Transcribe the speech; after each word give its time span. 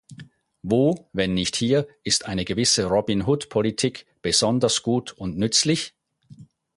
Wo, 0.63 1.07
wenn 1.13 1.35
nicht 1.35 1.55
hier, 1.55 1.87
ist 2.03 2.25
eine 2.25 2.43
gewisse 2.43 2.85
Robin-Hood-Politik 2.85 4.07
besonders 4.23 4.81
gut 4.81 5.11
und 5.11 5.37
nützlich? 5.37 5.93